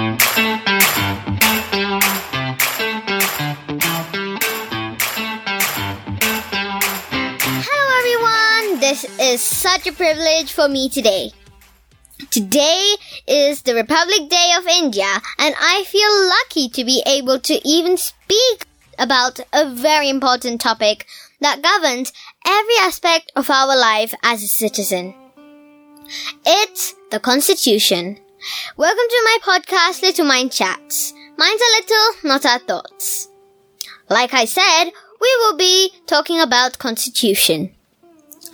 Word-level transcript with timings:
Hello, 0.00 0.16
everyone. 7.98 8.80
This 8.80 9.04
is 9.20 9.42
such 9.42 9.86
a 9.86 9.92
privilege 9.92 10.52
for 10.54 10.68
me 10.70 10.88
today. 10.88 11.32
Today 12.30 12.94
is 13.28 13.60
the 13.60 13.74
Republic 13.74 14.30
Day 14.30 14.54
of 14.56 14.66
India, 14.66 15.20
and 15.38 15.54
I 15.60 15.84
feel 15.84 16.28
lucky 16.28 16.70
to 16.70 16.82
be 16.82 17.02
able 17.06 17.38
to 17.40 17.60
even 17.68 17.98
speak 17.98 18.64
about 18.98 19.40
a 19.52 19.68
very 19.68 20.08
important 20.08 20.62
topic 20.62 21.06
that 21.40 21.60
governs 21.60 22.14
every 22.46 22.76
aspect 22.80 23.32
of 23.36 23.50
our 23.50 23.76
life 23.76 24.14
as 24.22 24.42
a 24.42 24.48
citizen. 24.48 25.14
It's 26.46 26.94
the 27.10 27.20
Constitution. 27.20 28.18
Welcome 28.78 29.04
to 29.10 29.22
my 29.24 29.38
podcast, 29.42 30.00
Little 30.00 30.24
Mind 30.24 30.50
Chats. 30.50 31.12
Minds 31.36 31.62
are 31.62 31.80
little, 31.80 32.30
not 32.30 32.46
our 32.46 32.58
thoughts. 32.58 33.28
Like 34.08 34.32
I 34.32 34.46
said, 34.46 34.84
we 35.20 35.36
will 35.40 35.58
be 35.58 35.92
talking 36.06 36.40
about 36.40 36.78
Constitution. 36.78 37.74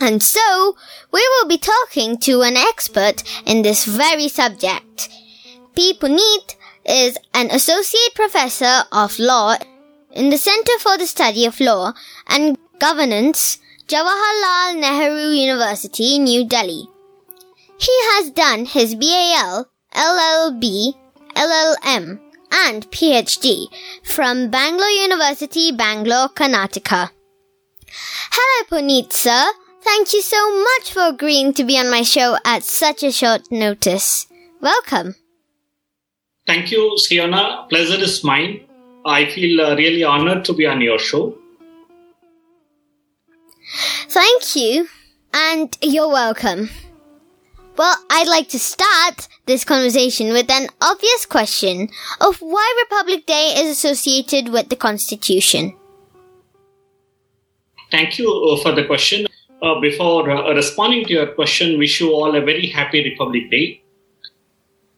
And 0.01 0.21
so, 0.21 0.77
we 1.13 1.21
will 1.21 1.47
be 1.47 1.59
talking 1.59 2.19
to 2.19 2.43
an 2.43 2.57
expert 2.57 3.23
in 3.47 3.63
this 3.63 3.85
very 3.85 4.27
subject. 4.27 5.09
P. 5.77 5.95
Puneet 5.95 6.57
is 6.85 7.16
an 7.33 7.53
associate 7.53 8.16
professor 8.16 8.83
of 8.91 9.21
law 9.21 9.55
in 10.11 10.30
the 10.30 10.39
Center 10.39 10.77
for 10.80 10.99
the 10.99 11.07
Study 11.07 11.47
of 11.47 11.61
Law 11.61 11.93
and 12.27 12.59
Governance, 12.80 13.59
Jawaharlal 13.87 14.80
Nehru 14.80 15.30
University, 15.30 16.19
New 16.19 16.45
Delhi. 16.45 16.89
He 17.79 17.93
has 18.15 18.30
done 18.30 18.65
his 18.65 18.97
BAL, 18.97 19.69
LLB, 19.97 20.95
LLM, 21.35 22.21
and 22.53 22.91
PhD 22.91 23.67
from 24.05 24.51
Bangalore 24.51 24.89
University, 24.89 25.73
Bangalore, 25.73 26.29
Karnataka. 26.29 27.11
Hello, 28.30 28.66
Puneet, 28.69 29.13
sir. 29.13 29.47
Thank 29.83 30.13
you 30.13 30.21
so 30.21 30.63
much 30.63 30.93
for 30.93 31.07
agreeing 31.09 31.55
to 31.55 31.65
be 31.65 31.79
on 31.79 31.91
my 31.91 32.03
show 32.03 32.37
at 32.45 32.63
such 32.63 33.03
a 33.03 33.11
short 33.11 33.51
notice. 33.51 34.27
Welcome. 34.61 35.15
Thank 36.47 36.71
you, 36.71 36.97
Siyona. 36.99 37.69
Pleasure 37.69 38.03
is 38.03 38.23
mine. 38.23 38.60
I 39.05 39.27
feel 39.27 39.60
uh, 39.60 39.77
really 39.77 40.05
honored 40.05 40.45
to 40.47 40.53
be 40.53 40.66
on 40.66 40.81
your 40.81 40.99
show. 40.99 41.38
Thank 44.09 44.57
you, 44.57 44.88
and 45.33 45.77
you're 45.81 46.09
welcome. 46.09 46.69
Well, 47.77 47.95
I'd 48.09 48.29
like 48.29 48.49
to 48.51 48.59
start 48.59 49.29
this 49.45 49.63
conversation 49.63 50.32
with 50.32 50.51
an 50.51 50.69
obvious 50.80 51.27
question 51.27 51.91
of 52.23 52.38
why 52.41 52.85
Republic 52.88 53.27
Day 53.27 53.55
is 53.59 53.69
associated 53.69 54.49
with 54.49 54.71
the 54.71 54.77
Constitution. 54.77 55.77
Thank 57.91 58.19
you 58.19 58.32
uh, 58.32 58.63
for 58.63 58.73
the 58.73 58.85
question. 58.87 59.27
Uh, 59.63 59.79
before 59.80 60.30
uh, 60.30 60.54
responding 60.54 61.04
to 61.07 61.13
your 61.13 61.27
question, 61.27 61.79
wish 61.79 62.01
you 62.01 62.13
all 62.13 62.35
a 62.35 62.41
very 62.41 62.66
happy 62.66 63.04
Republic 63.04 63.51
Day. 63.51 63.82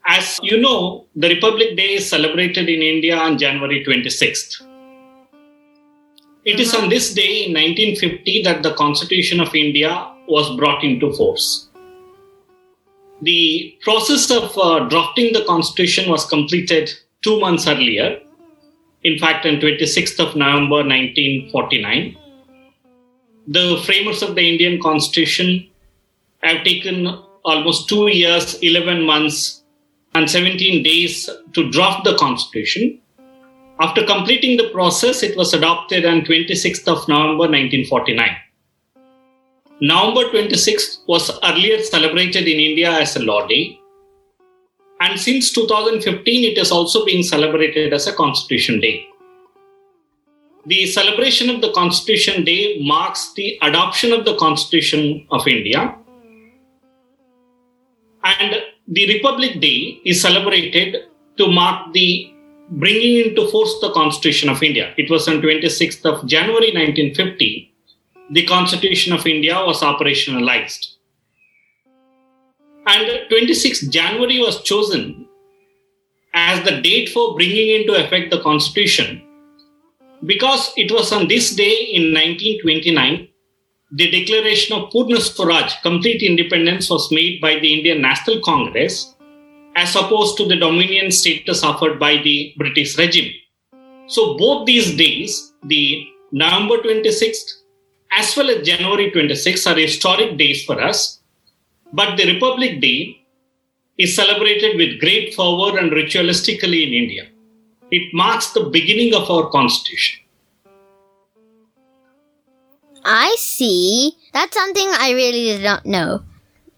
As 0.05 0.39
you 0.41 0.59
know, 0.59 1.05
the 1.15 1.27
Republic 1.27 1.75
Day 1.75 1.95
is 1.95 2.09
celebrated 2.09 2.69
in 2.69 2.81
India 2.81 3.17
on 3.17 3.37
January 3.37 3.83
26th. 3.85 4.61
It 6.45 6.59
is 6.59 6.73
on 6.73 6.89
this 6.89 7.13
day 7.13 7.45
in 7.45 7.53
1950 7.53 8.43
that 8.43 8.63
the 8.63 8.73
Constitution 8.73 9.41
of 9.41 9.53
India 9.53 10.11
was 10.27 10.55
brought 10.57 10.83
into 10.83 11.11
force. 11.13 11.68
The 13.21 13.77
process 13.81 14.31
of 14.31 14.57
uh, 14.57 14.87
drafting 14.87 15.33
the 15.33 15.43
Constitution 15.45 16.09
was 16.09 16.25
completed 16.25 16.89
two 17.21 17.39
months 17.39 17.67
earlier, 17.67 18.19
in 19.03 19.17
fact, 19.17 19.45
on 19.45 19.55
26th 19.55 20.19
of 20.19 20.35
November 20.35 20.77
1949. 20.77 22.17
The 23.47 23.81
framers 23.85 24.21
of 24.21 24.35
the 24.35 24.47
Indian 24.47 24.81
Constitution 24.81 25.67
have 26.43 26.63
taken 26.63 27.07
almost 27.43 27.89
two 27.89 28.07
years, 28.07 28.55
11 28.61 29.05
months, 29.05 29.63
and 30.15 30.29
17 30.29 30.83
days 30.83 31.29
to 31.53 31.69
draft 31.71 32.05
the 32.05 32.15
Constitution. 32.15 32.99
After 33.81 34.05
completing 34.05 34.57
the 34.57 34.69
process, 34.69 35.23
it 35.23 35.37
was 35.37 35.53
adopted 35.53 36.05
on 36.05 36.21
26th 36.21 36.87
of 36.87 37.07
November 37.07 37.47
1949. 37.47 38.35
November 39.81 40.29
26th 40.29 41.07
was 41.07 41.31
earlier 41.41 41.81
celebrated 41.81 42.45
in 42.49 42.59
India 42.59 42.91
as 42.91 43.15
a 43.15 43.23
law 43.23 43.47
day. 43.47 43.79
And 44.99 45.17
since 45.17 45.53
2015, 45.53 46.51
it 46.51 46.57
is 46.57 46.69
also 46.69 47.05
being 47.05 47.23
celebrated 47.23 47.93
as 47.93 48.05
a 48.05 48.13
Constitution 48.13 48.81
Day. 48.81 49.07
The 50.65 50.85
celebration 50.87 51.49
of 51.49 51.61
the 51.61 51.71
Constitution 51.71 52.43
Day 52.43 52.81
marks 52.81 53.31
the 53.35 53.57
adoption 53.61 54.11
of 54.11 54.25
the 54.25 54.35
Constitution 54.35 55.25
of 55.31 55.47
India. 55.47 55.95
And 58.25 58.61
the 58.85 59.07
Republic 59.13 59.61
Day 59.61 60.01
is 60.03 60.21
celebrated 60.21 61.05
to 61.37 61.47
mark 61.47 61.93
the 61.93 62.33
bringing 62.71 63.29
into 63.29 63.47
force 63.47 63.79
the 63.79 63.93
Constitution 63.93 64.49
of 64.49 64.61
India. 64.61 64.93
It 64.97 65.09
was 65.09 65.29
on 65.29 65.41
26th 65.41 66.05
of 66.05 66.27
January 66.27 66.73
1950 66.73 67.68
the 68.31 68.45
Constitution 68.45 69.13
of 69.13 69.25
India 69.25 69.55
was 69.65 69.81
operationalized. 69.81 70.95
And 72.85 73.29
26th 73.31 73.89
January 73.89 74.39
was 74.39 74.63
chosen 74.63 75.27
as 76.33 76.63
the 76.63 76.81
date 76.81 77.09
for 77.09 77.35
bringing 77.35 77.81
into 77.81 77.93
effect 77.93 78.31
the 78.31 78.41
Constitution 78.41 79.21
because 80.25 80.71
it 80.77 80.91
was 80.91 81.11
on 81.11 81.27
this 81.27 81.55
day 81.55 81.89
in 81.93 82.13
1929 82.13 83.29
the 83.91 84.11
declaration 84.11 84.75
of 84.77 84.91
Purna 84.91 85.19
Swaraj, 85.19 85.81
complete 85.81 86.21
independence, 86.21 86.91
was 86.91 87.11
made 87.11 87.41
by 87.41 87.57
the 87.59 87.73
Indian 87.73 88.01
National 88.01 88.39
Congress 88.41 89.15
as 89.75 89.95
opposed 89.95 90.37
to 90.37 90.45
the 90.45 90.55
dominion 90.55 91.09
status 91.09 91.63
offered 91.63 91.99
by 91.99 92.17
the 92.17 92.53
British 92.57 92.97
regime. 92.99 93.33
So, 94.07 94.37
both 94.37 94.67
these 94.67 94.95
days, 94.95 95.53
the 95.63 96.05
November 96.31 96.77
26th 96.77 97.58
as 98.11 98.35
well 98.35 98.49
as 98.49 98.65
January 98.65 99.11
26th, 99.11 99.71
are 99.71 99.79
historic 99.79 100.37
days 100.37 100.65
for 100.65 100.81
us. 100.81 101.19
But 101.93 102.17
the 102.17 102.31
Republic 102.33 102.81
Day 102.81 103.25
is 103.97 104.15
celebrated 104.15 104.77
with 104.77 104.99
great 104.99 105.33
fervor 105.33 105.77
and 105.77 105.91
ritualistically 105.91 106.87
in 106.87 106.93
India. 106.93 107.27
It 107.91 108.13
marks 108.13 108.51
the 108.51 108.65
beginning 108.65 109.13
of 109.15 109.29
our 109.29 109.49
constitution. 109.49 110.21
I 113.03 113.35
see. 113.39 114.13
That's 114.33 114.55
something 114.55 114.87
I 114.87 115.11
really 115.11 115.45
did 115.45 115.63
not 115.63 115.85
know. 115.85 116.23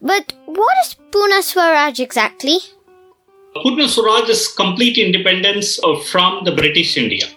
But 0.02 0.34
what 0.46 0.74
is 0.86 0.96
Purna 1.12 1.42
Swaraj 1.44 2.00
exactly? 2.00 2.58
Purna 3.62 3.88
Swaraj 3.88 4.30
is 4.30 4.48
complete 4.48 4.98
independence 4.98 5.80
from 6.10 6.46
the 6.46 6.54
British 6.54 6.96
India. 6.98 7.28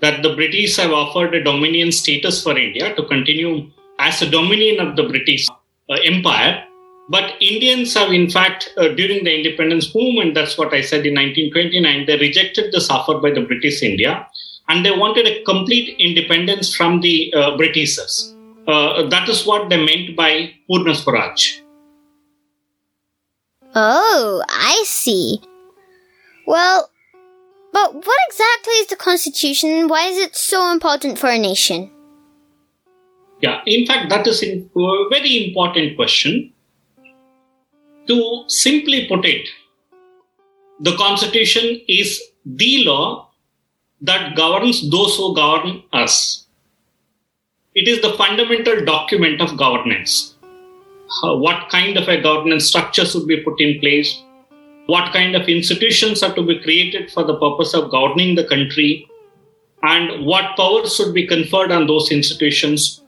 That 0.00 0.22
the 0.22 0.34
British 0.34 0.76
have 0.76 0.92
offered 0.92 1.34
a 1.34 1.44
dominion 1.44 1.92
status 1.92 2.42
for 2.42 2.58
India 2.58 2.94
to 2.94 3.04
continue 3.04 3.70
as 3.98 4.22
a 4.22 4.30
dominion 4.30 4.80
of 4.80 4.96
the 4.96 5.04
British 5.04 5.48
uh, 5.48 5.96
Empire. 6.04 6.64
But 7.10 7.34
Indians 7.40 7.92
have, 7.94 8.12
in 8.12 8.30
fact, 8.30 8.72
uh, 8.76 8.88
during 8.88 9.24
the 9.24 9.34
independence 9.34 9.94
movement, 9.94 10.34
that's 10.34 10.56
what 10.56 10.72
I 10.72 10.80
said 10.80 11.04
in 11.04 11.14
1929, 11.14 12.06
they 12.06 12.16
rejected 12.16 12.72
this 12.72 12.88
offer 12.88 13.18
by 13.18 13.32
the 13.32 13.42
British 13.42 13.82
India 13.82 14.26
and 14.70 14.86
they 14.86 14.92
wanted 14.92 15.26
a 15.26 15.42
complete 15.42 15.96
independence 15.98 16.74
from 16.74 17.00
the 17.00 17.34
uh, 17.34 17.56
Britishers. 17.56 18.34
Uh, 18.68 19.08
that 19.08 19.28
is 19.28 19.44
what 19.44 19.68
they 19.68 19.84
meant 19.84 20.16
by 20.16 20.52
Purna 20.68 20.94
Swaraj. 20.94 21.60
Oh, 23.74 24.44
I 24.48 24.82
see. 24.86 25.40
Well, 26.46 26.90
but 27.72 27.94
what 27.94 28.18
exactly 28.28 28.74
is 28.74 28.86
the 28.88 28.96
Constitution? 28.96 29.88
Why 29.88 30.06
is 30.06 30.18
it 30.18 30.36
so 30.36 30.72
important 30.72 31.18
for 31.18 31.28
a 31.28 31.38
nation? 31.38 31.90
Yeah, 33.40 33.62
in 33.66 33.86
fact, 33.86 34.10
that 34.10 34.26
is 34.26 34.42
a 34.42 34.68
very 35.10 35.46
important 35.48 35.96
question. 35.96 36.52
To 38.06 38.44
simply 38.48 39.06
put 39.06 39.24
it, 39.24 39.48
the 40.80 40.96
Constitution 40.96 41.80
is 41.88 42.20
the 42.44 42.84
law 42.84 43.30
that 44.00 44.34
governs 44.34 44.90
those 44.90 45.16
who 45.16 45.34
govern 45.34 45.82
us. 45.92 46.46
It 47.74 47.86
is 47.86 48.00
the 48.02 48.14
fundamental 48.14 48.84
document 48.84 49.40
of 49.40 49.56
governance. 49.56 50.34
What 51.22 51.68
kind 51.68 51.96
of 51.96 52.08
a 52.08 52.20
governance 52.20 52.66
structure 52.66 53.04
should 53.04 53.26
be 53.26 53.42
put 53.42 53.60
in 53.60 53.78
place? 53.80 54.22
What 54.92 55.12
kind 55.12 55.36
of 55.36 55.48
institutions 55.48 56.22
are 56.22 56.34
to 56.34 56.42
be 56.42 56.58
created 56.60 57.10
for 57.10 57.24
the 57.24 57.38
purpose 57.44 57.74
of 57.74 57.90
governing 57.90 58.34
the 58.34 58.48
country? 58.54 59.08
And 59.82 60.26
what 60.26 60.56
powers 60.56 60.96
should 60.96 61.14
be 61.14 61.26
conferred 61.26 61.70
on 61.70 61.86
those 61.86 62.10
institutions? 62.10 63.02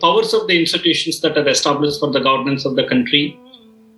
Powers 0.00 0.32
of 0.32 0.46
the 0.46 0.58
institutions 0.60 1.20
that 1.20 1.36
are 1.36 1.48
established 1.48 2.00
for 2.00 2.10
the 2.10 2.20
governance 2.20 2.64
of 2.64 2.76
the 2.76 2.86
country 2.94 3.38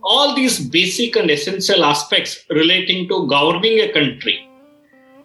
all 0.03 0.35
these 0.35 0.59
basic 0.59 1.17
and 1.17 1.31
essential 1.31 1.85
aspects 1.85 2.44
relating 2.50 3.09
to 3.09 3.27
governing 3.27 3.81
a 3.81 3.93
country 3.93 4.49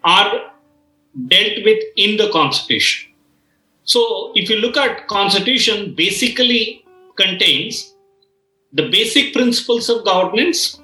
are 0.03 0.51
dealt 1.27 1.63
with 1.63 1.81
in 1.95 2.17
the 2.17 2.29
constitution. 2.31 3.11
So 3.83 4.31
if 4.35 4.49
you 4.49 4.57
look 4.57 4.77
at 4.77 5.07
constitution 5.07 5.95
basically 5.95 6.85
contains 7.15 7.93
the 8.73 8.89
basic 8.89 9.33
principles 9.33 9.89
of 9.89 10.03
governance, 10.03 10.81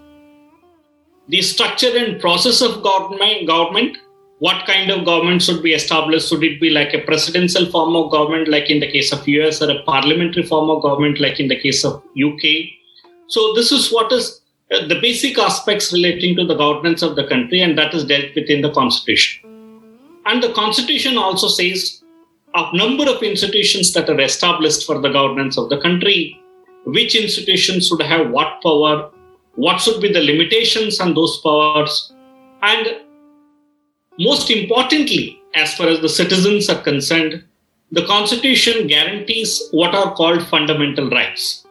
the 1.27 1.41
structure 1.41 1.95
and 1.95 2.19
process 2.19 2.61
of 2.61 2.83
government, 2.83 3.47
government, 3.47 3.97
what 4.39 4.65
kind 4.65 4.89
of 4.89 5.05
government 5.05 5.41
should 5.43 5.61
be 5.61 5.73
established? 5.73 6.29
Should 6.29 6.43
it 6.43 6.59
be 6.59 6.71
like 6.71 6.95
a 6.95 7.01
presidential 7.01 7.67
form 7.67 7.95
of 7.95 8.11
government, 8.11 8.47
like 8.47 8.71
in 8.71 8.79
the 8.79 8.91
case 8.91 9.13
of 9.13 9.27
US, 9.27 9.61
or 9.61 9.69
a 9.69 9.83
parliamentary 9.83 10.43
form 10.43 10.69
of 10.71 10.81
government, 10.81 11.19
like 11.19 11.39
in 11.39 11.47
the 11.47 11.59
case 11.59 11.85
of 11.85 12.01
UK? 12.17 12.43
So 13.27 13.53
this 13.53 13.71
is 13.71 13.91
what 13.91 14.11
is 14.11 14.41
uh, 14.71 14.87
the 14.87 14.99
basic 14.99 15.37
aspects 15.37 15.93
relating 15.93 16.35
to 16.37 16.45
the 16.45 16.55
governance 16.55 17.03
of 17.03 17.15
the 17.15 17.27
country, 17.27 17.61
and 17.61 17.77
that 17.77 17.93
is 17.93 18.03
dealt 18.03 18.33
with 18.35 18.49
in 18.49 18.61
the 18.61 18.71
constitution. 18.71 19.47
And 20.25 20.41
the 20.41 20.53
constitution 20.53 21.17
also 21.17 21.47
says 21.47 22.01
a 22.55 22.75
number 22.75 23.09
of 23.09 23.21
institutions 23.21 23.93
that 23.93 24.09
are 24.09 24.19
established 24.19 24.85
for 24.85 24.99
the 24.99 25.09
governance 25.09 25.57
of 25.57 25.69
the 25.69 25.79
country, 25.79 26.39
which 26.85 27.15
institutions 27.15 27.87
should 27.87 28.01
have 28.01 28.31
what 28.31 28.61
power, 28.63 29.11
what 29.55 29.81
should 29.81 30.01
be 30.01 30.11
the 30.11 30.21
limitations 30.21 30.99
on 30.99 31.13
those 31.13 31.39
powers, 31.41 32.13
and 32.61 33.01
most 34.19 34.49
importantly, 34.49 35.41
as 35.55 35.73
far 35.75 35.87
as 35.87 35.99
the 35.99 36.09
citizens 36.09 36.69
are 36.69 36.81
concerned, 36.81 37.43
the 37.91 38.05
Constitution 38.05 38.87
guarantees 38.87 39.69
what 39.71 39.93
are 39.93 40.13
called 40.13 40.47
fundamental 40.47 41.09
rights. 41.09 41.65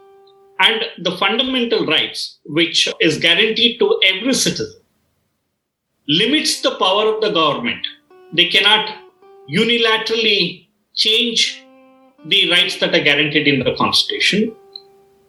And 0.59 0.83
the 0.99 1.17
fundamental 1.17 1.87
rights, 1.87 2.37
which 2.45 2.87
is 2.99 3.17
guaranteed 3.17 3.79
to 3.79 3.99
every 4.05 4.33
citizen, 4.33 4.79
limits 6.07 6.61
the 6.61 6.75
power 6.75 7.11
of 7.11 7.21
the 7.21 7.31
government. 7.31 7.85
They 8.33 8.47
cannot 8.49 8.97
unilaterally 9.49 10.67
change 10.95 11.63
the 12.25 12.51
rights 12.51 12.79
that 12.79 12.93
are 12.93 13.03
guaranteed 13.03 13.47
in 13.47 13.63
the 13.63 13.75
Constitution. 13.75 14.53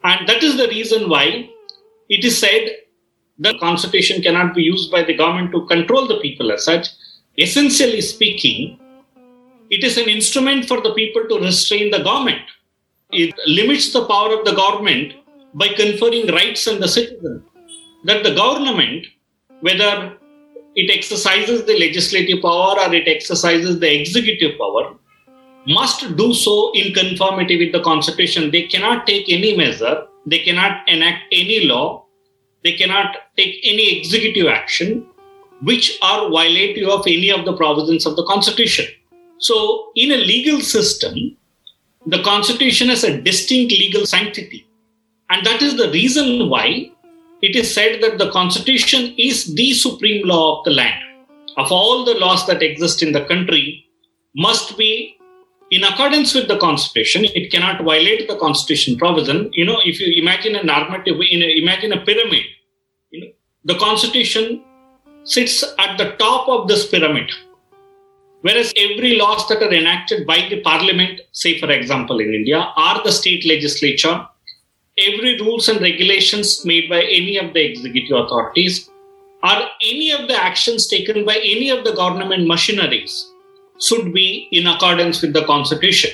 And 0.04 0.28
that 0.28 0.42
is 0.42 0.58
the 0.58 0.68
reason 0.68 1.08
why 1.08 1.48
it 2.14 2.24
is 2.28 2.38
said 2.38 2.64
the 3.38 3.54
Constitution 3.58 4.22
cannot 4.22 4.54
be 4.54 4.62
used 4.62 4.90
by 4.90 5.02
the 5.02 5.14
government 5.14 5.50
to 5.52 5.66
control 5.66 6.06
the 6.06 6.20
people 6.20 6.52
as 6.52 6.64
such. 6.64 6.88
Essentially 7.38 8.02
speaking, 8.02 8.78
it 9.70 9.82
is 9.82 9.96
an 9.96 10.08
instrument 10.08 10.66
for 10.66 10.80
the 10.82 10.92
people 10.92 11.22
to 11.28 11.38
restrain 11.38 11.90
the 11.90 12.02
government. 12.02 12.42
It 13.10 13.34
limits 13.46 13.92
the 13.92 14.04
power 14.06 14.38
of 14.38 14.44
the 14.44 14.54
government 14.54 15.14
by 15.54 15.68
conferring 15.68 16.26
rights 16.26 16.68
on 16.68 16.80
the 16.80 16.88
citizen. 16.88 17.42
That 18.04 18.22
the 18.24 18.34
government, 18.34 19.06
whether 19.60 20.18
it 20.74 20.90
exercises 20.90 21.64
the 21.64 21.78
legislative 21.78 22.42
power 22.42 22.78
or 22.78 22.94
it 22.94 23.08
exercises 23.08 23.80
the 23.80 23.90
executive 24.00 24.58
power, 24.58 24.96
must 25.66 26.16
do 26.16 26.34
so 26.34 26.72
in 26.72 26.92
conformity 26.92 27.56
with 27.56 27.72
the 27.72 27.82
constitution. 27.82 28.50
They 28.50 28.62
cannot 28.66 29.06
take 29.06 29.32
any 29.32 29.56
measure, 29.56 30.06
they 30.26 30.40
cannot 30.40 30.88
enact 30.88 31.24
any 31.32 31.66
law, 31.66 32.01
they 32.64 32.72
cannot 32.72 33.16
take 33.36 33.60
any 33.64 33.98
executive 33.98 34.46
action 34.46 35.06
which 35.62 35.98
are 36.02 36.30
violative 36.30 36.88
of 36.88 37.06
any 37.06 37.30
of 37.30 37.44
the 37.44 37.56
provisions 37.56 38.06
of 38.06 38.16
the 38.16 38.24
constitution. 38.24 38.86
So, 39.38 39.90
in 39.94 40.12
a 40.12 40.16
legal 40.16 40.60
system, 40.60 41.36
the 42.06 42.22
constitution 42.22 42.88
has 42.88 43.04
a 43.04 43.20
distinct 43.20 43.72
legal 43.72 44.06
sanctity. 44.06 44.66
And 45.30 45.46
that 45.46 45.62
is 45.62 45.76
the 45.76 45.90
reason 45.90 46.48
why 46.48 46.90
it 47.42 47.56
is 47.56 47.72
said 47.72 48.02
that 48.02 48.18
the 48.18 48.30
constitution 48.30 49.14
is 49.16 49.54
the 49.54 49.72
supreme 49.72 50.26
law 50.26 50.58
of 50.58 50.64
the 50.64 50.72
land. 50.72 51.02
Of 51.56 51.70
all 51.70 52.04
the 52.04 52.14
laws 52.14 52.46
that 52.46 52.62
exist 52.62 53.02
in 53.02 53.12
the 53.12 53.24
country, 53.24 53.86
must 54.34 54.78
be 54.78 55.16
in 55.76 55.84
accordance 55.84 56.34
with 56.34 56.48
the 56.48 56.58
constitution 56.58 57.24
it 57.38 57.50
cannot 57.52 57.82
violate 57.82 58.28
the 58.28 58.36
constitution 58.36 58.96
provision. 58.96 59.50
You 59.52 59.64
know 59.64 59.78
if 59.84 60.00
you 60.00 60.08
imagine 60.22 60.54
a 60.56 60.62
normative 60.62 61.16
in 61.30 61.42
a, 61.42 61.48
imagine 61.62 61.92
a 61.92 62.00
pyramid 62.08 62.44
you 63.10 63.20
know 63.20 63.30
the 63.64 63.78
constitution 63.78 64.62
sits 65.24 65.64
at 65.78 65.96
the 65.96 66.10
top 66.24 66.48
of 66.48 66.68
this 66.68 66.86
pyramid. 66.88 67.30
Whereas 68.42 68.72
every 68.76 69.16
laws 69.16 69.48
that 69.48 69.62
are 69.62 69.72
enacted 69.72 70.26
by 70.26 70.38
the 70.50 70.60
parliament 70.60 71.20
say 71.30 71.58
for 71.58 71.70
example 71.70 72.20
in 72.20 72.34
india 72.34 72.60
or 72.84 72.94
the 73.04 73.12
state 73.20 73.44
legislature 73.54 74.16
every 75.08 75.34
rules 75.40 75.68
and 75.70 75.80
regulations 75.80 76.48
made 76.70 76.88
by 76.94 77.02
any 77.02 77.38
of 77.38 77.52
the 77.54 77.62
executive 77.70 78.16
authorities 78.22 78.90
or 79.50 79.58
any 79.90 80.10
of 80.10 80.26
the 80.28 80.38
actions 80.48 80.86
taken 80.86 81.24
by 81.24 81.36
any 81.36 81.70
of 81.70 81.84
the 81.84 81.94
government 82.00 82.46
machineries 82.46 83.31
should 83.82 84.12
be 84.12 84.48
in 84.52 84.66
accordance 84.66 85.22
with 85.22 85.32
the 85.32 85.44
Constitution. 85.44 86.10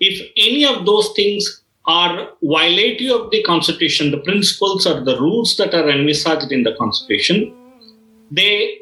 If 0.00 0.30
any 0.36 0.64
of 0.64 0.86
those 0.86 1.12
things 1.16 1.62
are 1.86 2.28
violative 2.42 3.10
of 3.10 3.30
the 3.30 3.42
Constitution, 3.44 4.10
the 4.10 4.18
principles 4.18 4.86
or 4.86 5.00
the 5.02 5.18
rules 5.18 5.56
that 5.56 5.74
are 5.74 5.88
envisaged 5.88 6.52
in 6.52 6.62
the 6.62 6.74
Constitution, 6.76 7.54
they 8.30 8.80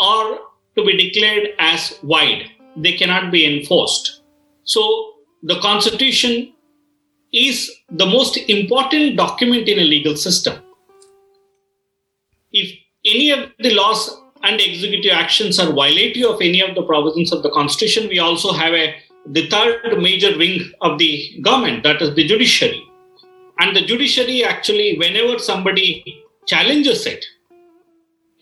are 0.00 0.38
to 0.76 0.84
be 0.84 0.96
declared 0.96 1.48
as 1.58 1.98
void. 2.04 2.44
They 2.76 2.92
cannot 2.92 3.32
be 3.32 3.44
enforced. 3.44 4.22
So 4.64 5.14
the 5.42 5.58
Constitution 5.60 6.52
is 7.32 7.70
the 7.90 8.06
most 8.06 8.36
important 8.36 9.16
document 9.16 9.68
in 9.68 9.78
a 9.78 9.82
legal 9.82 10.16
system. 10.16 10.62
If 12.52 12.78
any 13.04 13.30
of 13.30 13.50
the 13.58 13.74
laws 13.74 14.16
and 14.46 14.60
executive 14.60 15.12
actions 15.12 15.58
are 15.58 15.72
violative 15.78 16.26
of 16.32 16.40
any 16.40 16.60
of 16.62 16.74
the 16.74 16.82
provisions 16.82 17.32
of 17.32 17.42
the 17.42 17.50
constitution 17.50 18.08
we 18.08 18.18
also 18.18 18.52
have 18.52 18.74
a 18.74 18.94
the 19.36 19.48
third 19.54 20.00
major 20.00 20.36
wing 20.38 20.58
of 20.82 20.98
the 20.98 21.12
government 21.42 21.82
that 21.82 22.00
is 22.00 22.14
the 22.14 22.24
judiciary. 22.24 22.82
And 23.58 23.76
the 23.76 23.84
judiciary 23.84 24.44
actually 24.44 24.98
whenever 24.98 25.38
somebody 25.38 26.22
challenges 26.46 27.06
it 27.06 27.24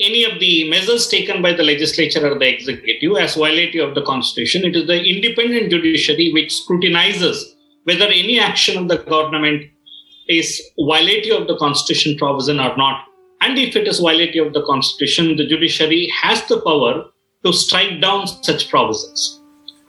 any 0.01 0.25
of 0.25 0.41
the 0.41 0.69
measures 0.69 1.06
taken 1.09 1.41
by 1.41 1.53
the 1.53 1.62
legislature 1.62 2.27
or 2.29 2.39
the 2.39 2.49
executive 2.53 3.17
as 3.17 3.37
violative 3.37 3.89
of 3.89 3.95
the 3.95 4.03
constitution 4.03 4.65
it 4.65 4.77
is 4.77 4.87
the 4.89 5.00
independent 5.15 5.71
judiciary 5.71 6.33
which 6.33 6.55
scrutinizes 6.57 7.55
whether 7.85 8.07
any 8.07 8.39
action 8.39 8.77
of 8.77 8.89
the 8.89 8.99
government 9.15 9.71
is 10.29 10.61
violative 10.81 11.41
of 11.41 11.47
the 11.47 11.57
constitution 11.57 12.19
provision 12.19 12.59
or 12.59 12.77
not 12.77 13.07
and 13.41 13.59
if 13.59 13.77
it 13.77 13.87
is 13.87 14.01
violative 14.01 14.47
of 14.47 14.53
the 14.53 14.65
constitution, 14.65 15.37
the 15.37 15.47
judiciary 15.47 16.11
has 16.23 16.47
the 16.47 16.61
power 16.61 17.05
to 17.45 17.53
strike 17.53 18.00
down 18.00 18.26
such 18.26 18.69
provisions. 18.71 19.41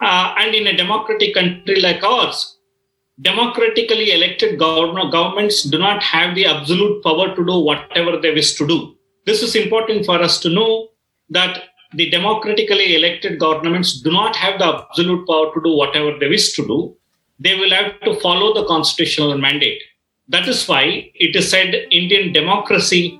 Uh, 0.02 0.36
and 0.38 0.54
in 0.54 0.68
a 0.68 0.78
democratic 0.78 1.34
country 1.34 1.80
like 1.80 2.04
ours, 2.04 2.58
democratically 3.22 4.12
elected 4.12 4.60
government, 4.60 5.12
governments 5.12 5.64
do 5.64 5.78
not 5.78 6.04
have 6.04 6.36
the 6.36 6.46
absolute 6.46 7.02
power 7.02 7.34
to 7.34 7.46
do 7.46 7.60
whatever 7.60 8.20
they 8.20 8.34
wish 8.34 8.56
to 8.56 8.68
do. 8.68 8.96
This 9.25 9.42
is 9.42 9.56
important 9.56 10.06
for 10.06 10.22
us 10.22 10.40
to 10.42 10.50
know 10.50 10.90
that 11.30 11.64
the 11.94 12.10
democratically 12.10 12.96
elected 12.96 13.40
governments 13.40 14.02
do 14.02 14.12
not 14.12 14.36
have 14.36 14.60
the 14.60 14.66
absolute 14.66 15.25
power 15.28 15.54
to 15.54 15.62
do 15.64 15.75
whatever 15.75 16.18
they 16.20 16.28
wish 16.28 16.54
to 16.56 16.68
do. 16.68 16.96
They 17.40 17.56
will 17.56 17.72
have 17.72 18.00
to 18.02 18.20
follow 18.20 18.54
the 18.54 18.66
constitutional 18.68 19.38
mandate. 19.38 19.82
That 20.28 20.48
is 20.48 20.68
why 20.68 21.12
it 21.16 21.36
is 21.36 21.50
said 21.50 21.74
Indian 21.92 22.34
democracy 22.34 23.20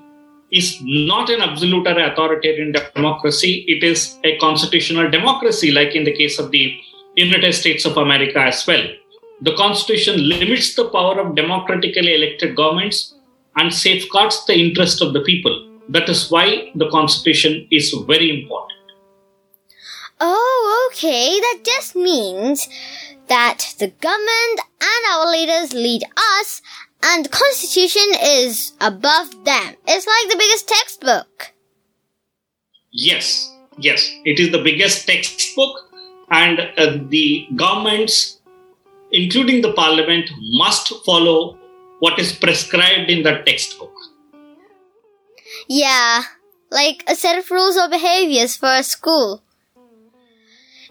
is 0.56 0.80
not 0.82 1.30
an 1.30 1.40
absolute 1.40 1.86
or 1.86 1.98
authoritarian 1.98 2.74
democracy. 2.94 3.64
It 3.68 3.84
is 3.84 4.18
a 4.24 4.36
constitutional 4.38 5.10
democracy, 5.10 5.70
like 5.70 5.94
in 5.94 6.04
the 6.04 6.12
case 6.12 6.38
of 6.38 6.50
the 6.50 6.78
United 7.16 7.52
States 7.52 7.84
of 7.84 7.96
America 7.96 8.38
as 8.40 8.66
well. 8.66 8.86
The 9.42 9.54
Constitution 9.54 10.28
limits 10.28 10.74
the 10.74 10.88
power 10.88 11.20
of 11.20 11.34
democratically 11.36 12.14
elected 12.14 12.56
governments 12.56 13.14
and 13.56 13.72
safeguards 13.72 14.44
the 14.46 14.54
interest 14.54 15.02
of 15.02 15.12
the 15.12 15.20
people. 15.20 15.54
That 15.88 16.08
is 16.08 16.30
why 16.30 16.72
the 16.74 16.88
Constitution 16.90 17.68
is 17.70 17.94
very 18.06 18.30
important. 18.42 18.72
Oh, 20.20 20.90
okay. 20.90 21.38
That 21.40 21.58
just 21.64 21.94
means 21.94 22.68
that 23.28 23.74
the 23.78 23.88
government 23.88 24.60
and 24.80 25.02
our 25.12 25.30
leaders 25.30 25.74
lead 25.74 26.02
us 26.40 26.62
and 27.08 27.24
the 27.24 27.28
Constitution 27.28 28.08
is 28.20 28.72
above 28.80 29.44
them. 29.44 29.74
It's 29.86 30.06
like 30.06 30.28
the 30.28 30.36
biggest 30.36 30.68
textbook. 30.68 31.52
Yes, 32.90 33.52
yes, 33.78 34.10
it 34.24 34.40
is 34.40 34.50
the 34.50 34.62
biggest 34.62 35.06
textbook, 35.06 35.76
and 36.30 36.60
uh, 36.76 36.98
the 37.08 37.46
governments, 37.54 38.40
including 39.12 39.62
the 39.62 39.72
parliament, 39.72 40.30
must 40.54 40.92
follow 41.04 41.58
what 42.00 42.18
is 42.18 42.32
prescribed 42.32 43.10
in 43.10 43.22
the 43.22 43.42
textbook. 43.46 43.92
Yeah, 45.68 46.22
like 46.70 47.04
a 47.06 47.14
set 47.14 47.38
of 47.38 47.50
rules 47.50 47.76
or 47.76 47.88
behaviors 47.88 48.56
for 48.56 48.74
a 48.74 48.82
school. 48.82 49.42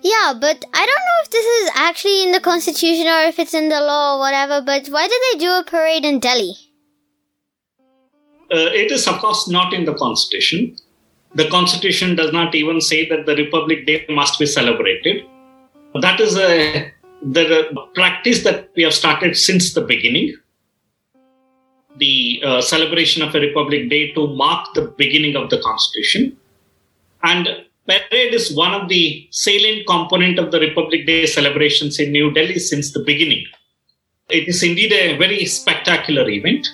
Yeah, 0.05 0.33
but 0.39 0.63
I 0.81 0.83
don't 0.89 1.05
know 1.09 1.19
if 1.23 1.29
this 1.31 1.45
is 1.45 1.71
actually 1.73 2.23
in 2.23 2.31
the 2.31 2.39
constitution 2.39 3.07
or 3.07 3.21
if 3.31 3.39
it's 3.39 3.55
in 3.55 3.69
the 3.69 3.81
law 3.81 4.15
or 4.15 4.19
whatever, 4.19 4.61
but 4.61 4.87
why 4.87 5.07
did 5.07 5.21
they 5.27 5.39
do 5.39 5.51
a 5.51 5.63
parade 5.63 6.05
in 6.05 6.19
Delhi? 6.19 6.53
uh, 8.51 8.69
it 8.81 8.91
is, 8.91 9.07
of 9.07 9.19
course, 9.19 9.47
not 9.47 9.73
in 9.73 9.85
the 9.85 9.93
Constitution. 9.93 10.75
The 11.33 11.47
Constitution 11.49 12.15
does 12.15 12.31
not 12.31 12.53
even 12.55 12.79
say 12.79 13.07
that 13.09 13.25
the 13.25 13.35
Republic 13.35 13.85
Day 13.85 14.05
must 14.09 14.39
be 14.39 14.45
celebrated. 14.45 15.25
That 15.95 16.19
is 16.19 16.37
a 16.37 16.91
the 17.21 17.89
practice 17.95 18.43
that 18.43 18.69
we 18.75 18.83
have 18.83 18.93
started 18.93 19.35
since 19.35 19.73
the 19.73 19.81
beginning. 19.81 20.35
The 21.97 22.41
uh, 22.45 22.61
celebration 22.61 23.23
of 23.23 23.33
a 23.33 23.39
Republic 23.39 23.89
Day 23.89 24.11
to 24.11 24.27
mark 24.27 24.73
the 24.75 24.93
beginning 24.97 25.35
of 25.35 25.49
the 25.49 25.59
Constitution. 25.61 26.37
And 27.23 27.47
parade 27.87 28.33
is 28.33 28.55
one 28.55 28.73
of 28.73 28.89
the 28.89 29.27
salient 29.31 29.87
component 29.87 30.39
of 30.39 30.51
the 30.51 30.59
Republic 30.59 31.05
Day 31.05 31.25
celebrations 31.25 31.99
in 31.99 32.11
New 32.11 32.31
Delhi 32.31 32.59
since 32.59 32.91
the 32.91 33.03
beginning. 33.03 33.45
It 34.29 34.47
is 34.47 34.63
indeed 34.63 34.91
a 34.91 35.17
very 35.17 35.45
spectacular 35.45 36.27
event. 36.29 36.67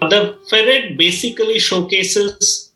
The 0.00 0.38
parade 0.48 0.96
basically 0.96 1.58
showcases 1.58 2.66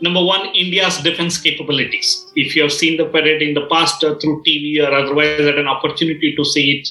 number 0.00 0.22
one, 0.22 0.46
India's 0.54 0.98
defense 0.98 1.38
capabilities. 1.38 2.26
If 2.34 2.56
you 2.56 2.62
have 2.62 2.72
seen 2.72 2.96
the 2.96 3.06
parade 3.06 3.42
in 3.42 3.54
the 3.54 3.66
past 3.66 4.02
uh, 4.02 4.14
through 4.18 4.42
TV 4.46 4.82
or 4.82 4.92
otherwise 4.92 5.40
had 5.40 5.58
an 5.58 5.68
opportunity 5.68 6.34
to 6.36 6.44
see 6.44 6.78
it, 6.78 6.88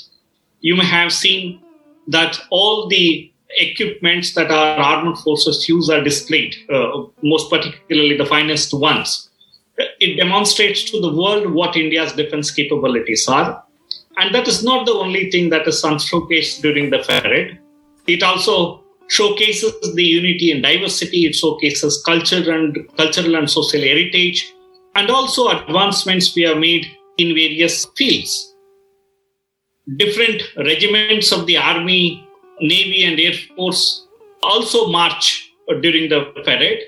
you 0.61 0.75
may 0.75 0.85
have 0.85 1.11
seen 1.11 1.61
that 2.07 2.39
all 2.49 2.87
the 2.87 3.31
equipments 3.57 4.33
that 4.35 4.51
our 4.51 4.77
armed 4.77 5.17
forces 5.19 5.67
use 5.67 5.89
are 5.89 6.03
displayed, 6.03 6.55
uh, 6.71 7.03
most 7.23 7.49
particularly 7.49 8.17
the 8.17 8.25
finest 8.25 8.73
ones. 8.73 9.28
It 9.99 10.17
demonstrates 10.17 10.83
to 10.91 10.99
the 10.99 11.13
world 11.13 11.51
what 11.53 11.77
India's 11.77 12.13
defense 12.13 12.51
capabilities 12.51 13.27
are. 13.27 13.63
And 14.17 14.35
that 14.35 14.47
is 14.47 14.63
not 14.63 14.85
the 14.85 14.93
only 14.93 15.31
thing 15.31 15.49
that 15.49 15.67
is 15.67 15.81
showcased 15.81 16.61
during 16.61 16.89
the 16.89 16.99
parade. 16.99 17.59
It 18.07 18.23
also 18.23 18.83
showcases 19.07 19.73
the 19.95 20.03
unity 20.03 20.51
and 20.51 20.61
diversity. 20.61 21.25
It 21.25 21.35
showcases 21.35 22.03
culture 22.05 22.51
and 22.51 22.77
cultural 22.97 23.35
and 23.35 23.49
social 23.49 23.81
heritage, 23.81 24.53
and 24.95 25.09
also 25.09 25.47
advancements 25.49 26.35
we 26.35 26.43
have 26.43 26.57
made 26.57 26.85
in 27.17 27.33
various 27.33 27.85
fields. 27.97 28.53
Different 29.95 30.43
regiments 30.57 31.31
of 31.31 31.45
the 31.45 31.57
army, 31.57 32.27
navy, 32.59 33.03
and 33.05 33.19
air 33.19 33.33
force 33.55 34.05
also 34.43 34.87
march 34.87 35.51
during 35.81 36.09
the 36.09 36.25
parade. 36.43 36.81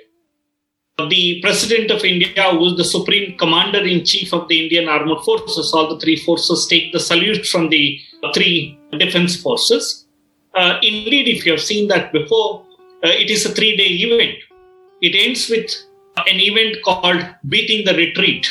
The 1.09 1.39
President 1.41 1.91
of 1.91 2.03
India, 2.03 2.51
who 2.51 2.67
is 2.67 2.77
the 2.77 2.83
Supreme 2.83 3.37
Commander 3.37 3.83
in 3.83 4.05
Chief 4.05 4.33
of 4.33 4.47
the 4.47 4.63
Indian 4.63 4.87
Armed 4.87 5.23
Forces, 5.23 5.73
all 5.73 5.89
the 5.89 5.99
three 5.99 6.17
forces 6.17 6.67
take 6.67 6.91
the 6.91 6.99
salute 6.99 7.45
from 7.45 7.69
the 7.69 7.99
three 8.33 8.77
defense 8.97 9.41
forces 9.41 10.01
uh, 10.53 10.77
indeed, 10.81 11.27
if 11.27 11.45
you 11.45 11.53
have 11.53 11.61
seen 11.61 11.87
that 11.87 12.11
before, 12.11 12.65
uh, 13.03 13.07
it 13.07 13.29
is 13.29 13.45
a 13.45 13.49
three 13.49 13.75
day 13.77 13.87
event. 14.05 14.37
It 15.01 15.15
ends 15.15 15.49
with 15.49 15.71
an 16.17 16.39
event 16.39 16.77
called 16.83 17.25
Beating 17.47 17.85
the 17.85 17.93
Retreat 17.93 18.47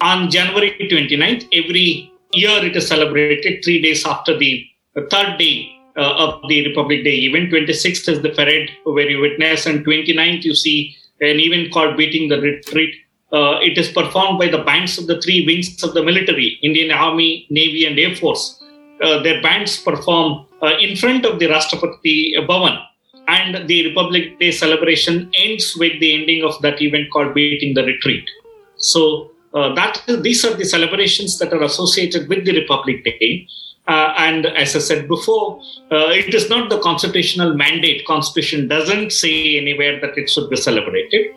on 0.00 0.30
January 0.30 0.76
29th. 0.80 1.48
Every 1.52 2.12
year 2.32 2.64
it 2.64 2.76
is 2.76 2.86
celebrated 2.86 3.62
three 3.64 3.82
days 3.82 4.06
after 4.06 4.38
the 4.38 4.64
third 5.10 5.38
day 5.38 5.72
uh, 5.96 6.14
of 6.14 6.48
the 6.48 6.66
Republic 6.68 7.04
Day 7.04 7.16
event. 7.24 7.52
26th 7.52 8.08
is 8.08 8.22
the 8.22 8.30
parade 8.30 8.70
where 8.84 9.10
you 9.10 9.20
witness, 9.20 9.66
and 9.66 9.84
29th 9.84 10.44
you 10.44 10.54
see 10.54 10.96
an 11.30 11.40
event 11.40 11.72
called 11.72 11.96
Beating 11.96 12.28
the 12.28 12.40
Retreat. 12.40 12.94
Uh, 13.32 13.58
it 13.60 13.78
is 13.78 13.88
performed 13.88 14.38
by 14.38 14.48
the 14.48 14.62
bands 14.62 14.98
of 14.98 15.06
the 15.06 15.20
three 15.22 15.46
wings 15.46 15.82
of 15.82 15.94
the 15.94 16.02
military 16.02 16.58
Indian 16.62 16.90
Army, 16.90 17.46
Navy, 17.48 17.86
and 17.86 17.98
Air 17.98 18.14
Force. 18.14 18.62
Uh, 19.02 19.22
their 19.22 19.40
bands 19.40 19.78
perform 19.80 20.46
uh, 20.62 20.76
in 20.78 20.96
front 20.96 21.24
of 21.24 21.38
the 21.38 21.46
Rashtrapati 21.46 22.34
Bhavan. 22.46 22.84
And 23.28 23.68
the 23.68 23.88
Republic 23.88 24.38
Day 24.38 24.50
celebration 24.50 25.30
ends 25.34 25.76
with 25.76 25.98
the 26.00 26.12
ending 26.14 26.44
of 26.44 26.60
that 26.62 26.82
event 26.82 27.10
called 27.12 27.34
Beating 27.34 27.74
the 27.74 27.84
Retreat. 27.84 28.28
So 28.76 29.30
uh, 29.54 29.74
that 29.74 30.02
these 30.22 30.44
are 30.44 30.54
the 30.54 30.64
celebrations 30.64 31.38
that 31.38 31.52
are 31.52 31.62
associated 31.62 32.28
with 32.28 32.44
the 32.44 32.58
Republic 32.60 33.04
Day. 33.04 33.46
Uh, 33.88 34.14
and 34.16 34.46
as 34.46 34.76
I 34.76 34.78
said 34.78 35.08
before, 35.08 35.60
uh, 35.90 36.10
it 36.10 36.32
is 36.34 36.48
not 36.48 36.70
the 36.70 36.78
constitutional 36.80 37.54
mandate. 37.54 38.06
Constitution 38.06 38.68
doesn't 38.68 39.12
say 39.12 39.58
anywhere 39.58 40.00
that 40.00 40.16
it 40.16 40.30
should 40.30 40.48
be 40.50 40.56
celebrated, 40.56 41.34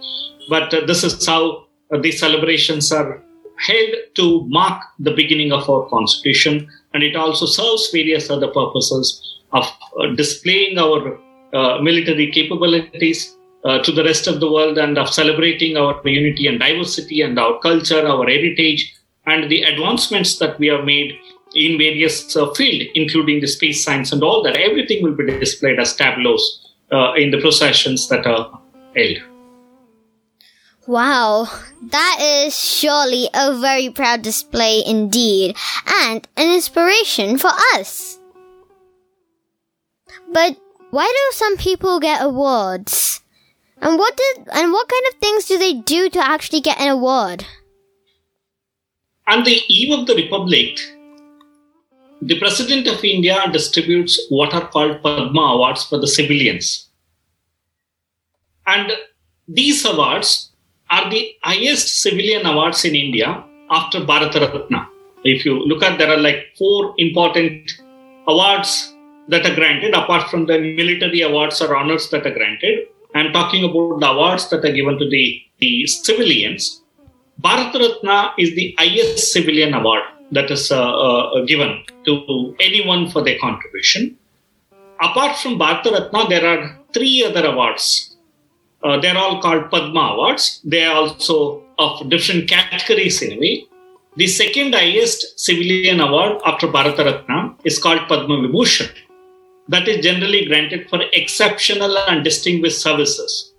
but 0.48 0.72
uh, 0.74 0.86
this 0.86 1.04
is 1.04 1.26
how 1.26 1.66
uh, 1.92 1.98
these 1.98 2.20
celebrations 2.20 2.92
are 2.92 3.24
held 3.58 3.90
to 4.16 4.46
mark 4.48 4.84
the 5.00 5.12
beginning 5.12 5.52
of 5.52 5.68
our 5.70 5.88
constitution 5.88 6.70
and 6.94 7.04
it 7.04 7.16
also 7.16 7.46
serves 7.46 7.90
various 7.90 8.30
other 8.30 8.50
purposes 8.50 9.40
of 9.54 9.66
uh, 10.00 10.08
displaying 10.16 10.78
our 10.78 11.18
uh, 11.54 11.82
military 11.82 12.30
capabilities 12.32 13.32
to 13.84 13.92
the 13.92 14.04
rest 14.04 14.28
of 14.28 14.40
the 14.40 14.52
world 14.52 14.78
and 14.78 14.96
of 14.96 15.10
celebrating 15.10 15.76
our 15.76 16.00
unity 16.08 16.46
and 16.46 16.60
diversity 16.60 17.22
and 17.22 17.40
our 17.40 17.58
culture, 17.62 18.06
our 18.06 18.28
heritage, 18.28 18.96
and 19.26 19.50
the 19.50 19.64
advancements 19.64 20.38
that 20.38 20.60
we 20.60 20.68
have 20.68 20.86
made 20.86 21.18
in 21.56 21.78
various 21.78 22.36
uh, 22.36 22.52
fields, 22.54 22.92
including 22.96 23.40
the 23.42 23.48
space 23.48 23.84
science 23.84 24.12
and 24.12 24.24
all 24.24 24.44
that. 24.44 24.58
Everything 24.58 25.04
will 25.04 25.16
be 25.16 25.26
displayed 25.40 25.80
as 25.80 25.96
tableaus 25.96 26.74
uh, 26.92 27.14
in 27.14 27.32
the 27.32 27.40
processions 27.40 28.08
that 28.10 28.26
are 28.28 28.60
held. 28.96 29.18
Wow, 30.88 31.48
that 31.90 32.18
is 32.22 32.56
surely 32.56 33.28
a 33.34 33.58
very 33.58 33.90
proud 33.90 34.22
display 34.22 34.84
indeed, 34.86 35.56
and 35.88 36.28
an 36.38 36.54
inspiration 36.54 37.40
for 37.40 37.50
us. 37.74 38.20
But 40.32 40.58
why 40.92 41.06
do 41.06 41.36
some 41.36 41.58
people 41.58 42.00
get 42.00 42.22
awards? 42.22 43.22
And 43.82 43.98
what 43.98 44.16
did 44.16 44.48
and 44.54 44.72
what 44.72 44.88
kind 44.88 45.04
of 45.10 45.20
things 45.20 45.46
do 45.46 45.58
they 45.58 45.74
do 45.74 46.10
to 46.10 46.20
actually 46.20 46.62
get 46.62 46.80
an 46.80 46.90
award? 46.90 47.46
On 49.28 49.44
the 49.44 49.60
eve 49.68 49.98
of 49.98 50.06
the 50.06 50.16
Republic, 50.16 50.80
the 52.22 52.40
President 52.40 52.88
of 52.88 53.04
India 53.04 53.44
distributes 53.52 54.26
what 54.30 54.54
are 54.54 54.68
called 54.68 55.02
Padma 55.04 55.42
Awards 55.42 55.84
for 55.84 56.00
the 56.00 56.08
civilians. 56.08 56.90
And 58.66 58.94
these 59.48 59.86
awards 59.86 60.52
are 60.90 61.10
the 61.10 61.36
highest 61.44 62.02
civilian 62.02 62.46
awards 62.46 62.86
in 62.86 62.96
India 62.96 63.44
after 63.70 64.00
Bharat 64.00 64.34
Ratna. 64.34 64.88
If 65.24 65.46
you 65.46 65.60
look 65.66 65.84
at, 65.84 65.98
there 65.98 66.10
are 66.10 66.18
like 66.18 66.56
four 66.58 66.94
important 66.98 67.72
awards 68.28 68.94
that 69.28 69.46
are 69.46 69.56
granted 69.56 69.94
apart 69.94 70.30
from 70.30 70.46
the 70.46 70.58
military 70.60 71.22
awards 71.22 71.62
or 71.62 71.76
honors 71.76 72.10
that 72.12 72.26
are 72.26 72.34
granted. 72.34 72.88
I'm 73.14 73.34
talking 73.34 73.64
about 73.64 74.00
the 74.00 74.10
awards 74.10 74.50
that 74.50 74.64
are 74.64 74.72
given 74.72 74.98
to 75.00 75.10
the, 75.10 75.42
the 75.60 75.86
civilians. 75.88 76.82
Bharat 77.42 77.74
Ratna 77.74 78.34
is 78.38 78.56
the 78.56 78.76
highest 78.78 79.32
civilian 79.32 79.74
award 79.74 80.04
that 80.32 80.50
is 80.52 80.72
uh, 80.72 80.82
uh, 80.82 81.46
given 81.46 81.84
to 82.06 82.56
anyone 82.60 83.10
for 83.10 83.24
their 83.24 83.38
contribution. 83.40 84.18
Apart 85.02 85.38
from 85.38 85.60
Bharat 85.60 85.86
Ratna, 85.86 86.28
there 86.28 86.46
are 86.46 86.80
three 86.94 87.24
other 87.24 87.46
awards 87.48 88.16
uh, 88.86 89.00
they're 89.00 89.18
all 89.18 89.42
called 89.42 89.72
Padma 89.72 90.02
Awards. 90.14 90.62
They 90.64 90.86
are 90.86 90.96
also 90.96 91.64
of 91.80 92.08
different 92.10 92.48
categories 92.48 93.22
in 93.22 93.32
a 93.34 93.40
way. 93.40 93.66
The 94.16 94.28
second 94.28 94.76
highest 94.76 95.40
civilian 95.40 96.00
award 96.00 96.40
after 96.46 96.68
Bharat 96.68 96.98
Ratna 96.98 97.56
is 97.64 97.80
called 97.80 98.02
Padma 98.08 98.36
Vibhushan. 98.44 98.90
That 99.70 99.88
is 99.88 100.06
generally 100.06 100.46
granted 100.46 100.88
for 100.90 101.02
exceptional 101.14 101.98
and 101.98 102.24
distinguished 102.24 102.80
services. 102.80 103.54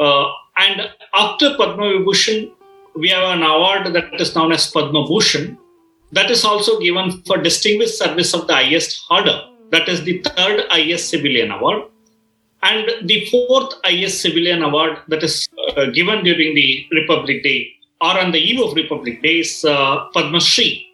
Uh, 0.00 0.26
and 0.56 0.90
after 1.14 1.56
Padma 1.56 1.84
Vibhushan, 1.84 2.50
we 2.96 3.08
have 3.10 3.22
an 3.36 3.44
award 3.44 3.94
that 3.94 4.20
is 4.20 4.34
known 4.34 4.50
as 4.50 4.68
Padma 4.70 5.06
Bhushan. 5.06 5.56
That 6.12 6.30
is 6.30 6.44
also 6.44 6.78
given 6.80 7.22
for 7.26 7.38
distinguished 7.38 7.98
service 7.98 8.32
of 8.34 8.46
the 8.46 8.54
highest 8.54 9.04
order. 9.10 9.40
That 9.70 9.88
is 9.88 10.04
the 10.04 10.22
third 10.22 10.64
highest 10.70 11.08
civilian 11.10 11.50
award. 11.50 11.90
And 12.62 12.90
the 13.08 13.26
fourth 13.26 13.74
highest 13.84 14.22
civilian 14.22 14.62
award 14.62 14.98
that 15.08 15.22
is 15.22 15.48
uh, 15.76 15.86
given 15.86 16.24
during 16.24 16.54
the 16.54 16.86
Republic 16.92 17.42
Day 17.42 17.72
or 18.00 18.18
on 18.20 18.30
the 18.32 18.38
eve 18.38 18.60
of 18.60 18.74
Republic 18.74 19.22
Day 19.22 19.40
is 19.40 19.64
uh, 19.64 20.08
Padma 20.14 20.40
Shri. 20.40 20.86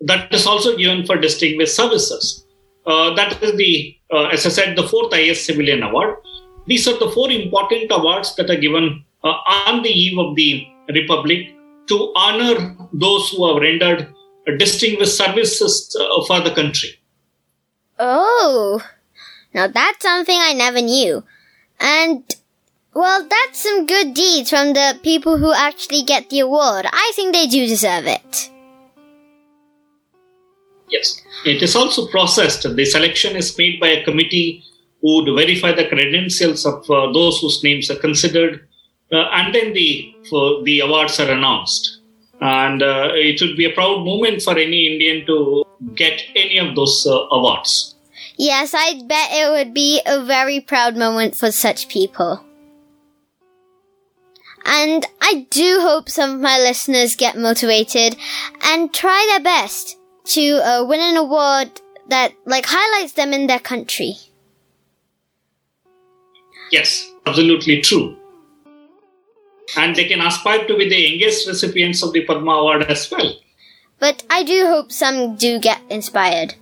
That 0.00 0.32
is 0.32 0.46
also 0.46 0.76
given 0.76 1.06
for 1.06 1.16
distinguished 1.16 1.74
services. 1.74 2.46
Uh, 2.86 3.14
that 3.14 3.42
is 3.42 3.56
the, 3.56 3.96
uh, 4.12 4.26
as 4.26 4.46
I 4.46 4.50
said, 4.50 4.76
the 4.76 4.86
fourth 4.88 5.12
highest 5.12 5.44
civilian 5.44 5.82
award. 5.82 6.16
These 6.66 6.86
are 6.86 6.98
the 6.98 7.10
four 7.10 7.30
important 7.30 7.90
awards 7.90 8.34
that 8.36 8.50
are 8.50 8.56
given 8.56 9.04
uh, 9.24 9.36
on 9.66 9.82
the 9.82 9.90
eve 9.90 10.18
of 10.18 10.36
the 10.36 10.66
Republic 10.94 11.54
to 11.88 12.12
honor 12.16 12.76
those 12.92 13.30
who 13.30 13.46
have 13.48 13.62
rendered 13.62 14.14
distinguished 14.56 15.16
services 15.16 15.96
uh, 16.00 16.24
for 16.26 16.40
the 16.40 16.54
country. 16.54 16.98
Oh, 17.98 18.82
now 19.52 19.66
that's 19.66 20.02
something 20.02 20.38
I 20.38 20.52
never 20.52 20.80
knew. 20.80 21.24
And, 21.80 22.22
well, 22.94 23.26
that's 23.28 23.62
some 23.62 23.86
good 23.86 24.14
deeds 24.14 24.50
from 24.50 24.72
the 24.72 24.98
people 25.02 25.38
who 25.38 25.52
actually 25.52 26.02
get 26.02 26.30
the 26.30 26.40
award. 26.40 26.86
I 26.86 27.12
think 27.14 27.34
they 27.34 27.46
do 27.46 27.66
deserve 27.66 28.06
it. 28.06 28.50
Yes. 30.88 31.20
It 31.44 31.62
is 31.62 31.76
also 31.76 32.06
processed. 32.08 32.62
The 32.62 32.84
selection 32.84 33.36
is 33.36 33.56
made 33.58 33.78
by 33.78 33.88
a 33.88 34.04
committee 34.04 34.64
who 35.00 35.22
would 35.22 35.36
verify 35.36 35.72
the 35.72 35.86
credentials 35.86 36.66
of 36.66 36.90
uh, 36.90 37.12
those 37.12 37.38
whose 37.40 37.62
names 37.62 37.90
are 37.90 37.98
considered, 37.98 38.66
uh, 39.12 39.28
and 39.32 39.54
then 39.54 39.72
the 39.72 40.14
for 40.28 40.62
the 40.64 40.80
awards 40.80 41.20
are 41.20 41.30
announced. 41.30 41.97
And 42.40 42.82
uh, 42.82 43.10
it 43.14 43.40
would 43.40 43.56
be 43.56 43.64
a 43.64 43.72
proud 43.72 44.04
moment 44.04 44.42
for 44.42 44.52
any 44.56 44.92
Indian 44.92 45.26
to 45.26 45.64
get 45.94 46.22
any 46.36 46.58
of 46.58 46.76
those 46.76 47.06
uh, 47.06 47.26
awards. 47.32 47.96
Yes, 48.36 48.72
I 48.74 49.02
bet 49.02 49.30
it 49.32 49.50
would 49.50 49.74
be 49.74 50.00
a 50.06 50.22
very 50.22 50.60
proud 50.60 50.96
moment 50.96 51.34
for 51.34 51.50
such 51.50 51.88
people. 51.88 52.44
And 54.64 55.06
I 55.20 55.46
do 55.50 55.78
hope 55.80 56.10
some 56.10 56.34
of 56.34 56.40
my 56.40 56.58
listeners 56.58 57.16
get 57.16 57.38
motivated 57.38 58.16
and 58.62 58.92
try 58.92 59.26
their 59.30 59.42
best 59.42 59.96
to 60.26 60.60
uh, 60.62 60.84
win 60.84 61.00
an 61.00 61.16
award 61.16 61.80
that 62.08 62.34
like 62.44 62.66
highlights 62.66 63.14
them 63.14 63.32
in 63.32 63.46
their 63.46 63.58
country. 63.58 64.14
Yes, 66.70 67.10
absolutely 67.26 67.80
true. 67.80 68.17
And 69.76 69.94
they 69.94 70.06
can 70.06 70.20
aspire 70.20 70.66
to 70.66 70.76
be 70.76 70.88
the 70.88 70.96
youngest 70.96 71.46
recipients 71.46 72.02
of 72.02 72.12
the 72.12 72.24
Padma 72.24 72.52
Award 72.52 72.84
as 72.84 73.10
well. 73.10 73.34
But 73.98 74.22
I 74.30 74.42
do 74.44 74.66
hope 74.66 74.92
some 74.92 75.36
do 75.36 75.58
get 75.58 75.80
inspired. 75.90 76.54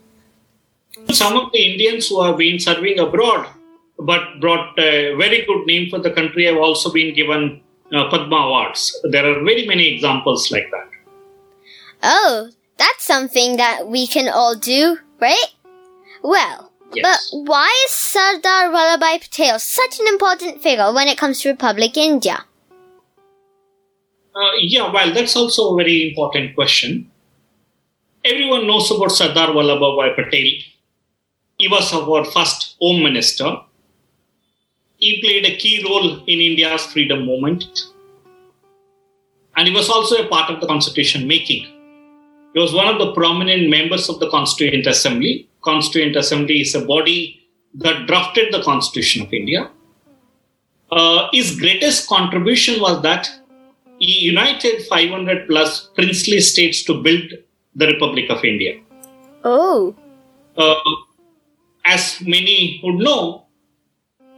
Some 1.12 1.36
of 1.36 1.52
the 1.52 1.64
Indians 1.72 2.08
who 2.08 2.22
have 2.22 2.38
been 2.38 2.58
serving 2.58 2.98
abroad 2.98 3.46
but 3.98 4.40
brought 4.40 4.78
a 4.78 5.14
very 5.14 5.44
good 5.46 5.66
name 5.66 5.88
for 5.88 5.98
the 5.98 6.10
country 6.10 6.44
have 6.46 6.56
also 6.56 6.92
been 6.92 7.14
given 7.14 7.60
uh, 7.92 8.08
Padma 8.10 8.36
Awards. 8.36 8.98
There 9.04 9.24
are 9.24 9.42
very 9.44 9.66
many 9.66 9.94
examples 9.94 10.50
like 10.50 10.70
that. 10.70 10.88
Oh, 12.02 12.50
that's 12.76 13.04
something 13.04 13.56
that 13.56 13.88
we 13.88 14.06
can 14.06 14.28
all 14.28 14.54
do, 14.56 14.98
right? 15.20 15.46
Well, 16.22 16.72
Yes. 16.94 17.30
but 17.30 17.48
why 17.48 17.68
is 17.86 17.90
Sardar 17.92 18.70
Vallabhbhai 18.70 19.20
Patel 19.20 19.58
such 19.58 19.98
an 20.00 20.06
important 20.08 20.62
figure 20.62 20.92
when 20.92 21.08
it 21.08 21.18
comes 21.18 21.40
to 21.40 21.50
Republic 21.50 21.96
India? 21.96 22.44
Uh, 24.36 24.50
yeah, 24.60 24.92
well, 24.92 25.14
that's 25.14 25.34
also 25.34 25.72
a 25.72 25.76
very 25.76 26.10
important 26.10 26.54
question. 26.54 27.10
Everyone 28.22 28.66
knows 28.66 28.90
about 28.90 29.12
Sardar 29.12 29.48
Vallabhbhai 29.48 30.14
Patel. 30.14 30.48
He 31.56 31.68
was 31.68 31.90
our 31.94 32.22
first 32.24 32.76
Home 32.80 33.02
Minister. 33.02 33.56
He 34.98 35.22
played 35.22 35.46
a 35.46 35.56
key 35.56 35.82
role 35.88 36.22
in 36.26 36.40
India's 36.40 36.84
freedom 36.84 37.24
movement. 37.24 37.64
And 39.56 39.66
he 39.68 39.74
was 39.74 39.88
also 39.88 40.16
a 40.16 40.28
part 40.28 40.50
of 40.50 40.60
the 40.60 40.66
constitution 40.66 41.26
making. 41.26 41.64
He 42.52 42.60
was 42.60 42.74
one 42.74 42.88
of 42.88 42.98
the 42.98 43.14
prominent 43.14 43.70
members 43.70 44.10
of 44.10 44.20
the 44.20 44.28
Constituent 44.28 44.86
Assembly. 44.86 45.48
Constituent 45.62 46.14
Assembly 46.14 46.60
is 46.60 46.74
a 46.74 46.84
body 46.84 47.40
that 47.74 48.06
drafted 48.06 48.52
the 48.52 48.62
Constitution 48.62 49.22
of 49.22 49.32
India. 49.32 49.70
Uh, 50.90 51.28
his 51.32 51.58
greatest 51.58 52.06
contribution 52.06 52.82
was 52.82 53.00
that 53.02 53.30
united 53.98 54.86
500 54.86 55.46
plus 55.48 55.88
princely 55.94 56.40
states 56.40 56.82
to 56.84 57.02
build 57.02 57.32
the 57.74 57.86
Republic 57.86 58.30
of 58.30 58.44
India. 58.44 58.80
Oh, 59.44 59.94
Uh, 60.56 60.80
as 61.84 62.20
many 62.22 62.80
would 62.82 62.96
know, 62.96 63.44